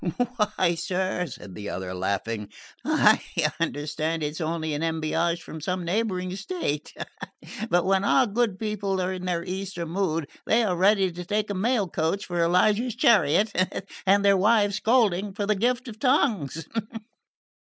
"Why, 0.57 0.73
sir," 0.73 1.27
said 1.27 1.53
the 1.53 1.69
other 1.69 1.93
laughing, 1.93 2.49
"I 2.83 3.21
understand 3.59 4.23
it 4.23 4.31
is 4.31 4.41
only 4.41 4.73
an 4.73 4.81
Embassage 4.81 5.43
from 5.43 5.61
some 5.61 5.85
neighbouring 5.85 6.35
state; 6.35 6.95
but 7.69 7.85
when 7.85 8.03
our 8.03 8.25
good 8.25 8.57
people 8.57 8.99
are 8.99 9.13
in 9.13 9.25
their 9.25 9.43
Easter 9.45 9.85
mood 9.85 10.27
they 10.47 10.63
are 10.63 10.75
ready 10.75 11.11
to 11.11 11.23
take 11.23 11.51
a 11.51 11.53
mail 11.53 11.87
coach 11.87 12.25
for 12.25 12.43
Elijah's 12.43 12.95
chariot 12.95 13.51
and 14.07 14.25
their 14.25 14.37
wives' 14.37 14.77
scolding 14.77 15.35
for 15.35 15.45
the 15.45 15.53
Gift 15.53 15.87
of 15.87 15.99
Tongues." 15.99 16.65